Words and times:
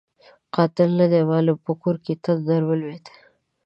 قاتل 0.55 0.89
نه 0.99 1.05
دی 1.11 1.21
معلوم؛ 1.31 1.57
په 1.65 1.71
کور 1.81 1.95
یې 2.05 2.15
تندر 2.23 2.61
ولوېد. 2.65 3.05